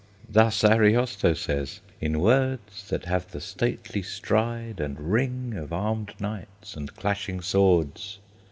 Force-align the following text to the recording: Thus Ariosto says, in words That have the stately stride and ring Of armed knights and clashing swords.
Thus 0.27 0.63
Ariosto 0.63 1.35
says, 1.35 1.81
in 1.99 2.21
words 2.21 2.89
That 2.89 3.05
have 3.05 3.29
the 3.29 3.39
stately 3.39 4.01
stride 4.01 4.79
and 4.79 4.99
ring 4.99 5.53
Of 5.55 5.71
armed 5.71 6.15
knights 6.19 6.75
and 6.75 6.91
clashing 6.95 7.41
swords. 7.41 8.17